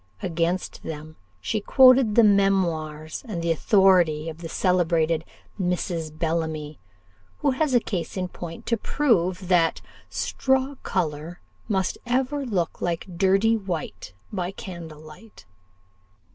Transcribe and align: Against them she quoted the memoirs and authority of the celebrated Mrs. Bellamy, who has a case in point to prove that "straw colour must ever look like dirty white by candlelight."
Against 0.23 0.81
them 0.81 1.15
she 1.39 1.61
quoted 1.61 2.15
the 2.15 2.23
memoirs 2.23 3.23
and 3.27 3.45
authority 3.45 4.29
of 4.29 4.39
the 4.39 4.49
celebrated 4.49 5.23
Mrs. 5.59 6.17
Bellamy, 6.17 6.79
who 7.37 7.51
has 7.51 7.75
a 7.75 7.79
case 7.79 8.17
in 8.17 8.27
point 8.27 8.65
to 8.65 8.77
prove 8.77 9.47
that 9.49 9.79
"straw 10.09 10.73
colour 10.81 11.39
must 11.67 11.99
ever 12.07 12.43
look 12.47 12.81
like 12.81 13.15
dirty 13.15 13.55
white 13.55 14.13
by 14.33 14.49
candlelight." 14.49 15.45